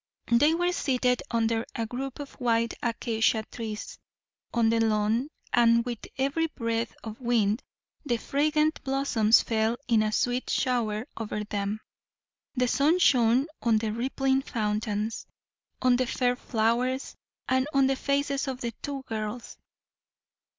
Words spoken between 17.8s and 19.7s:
the faces of the two girls.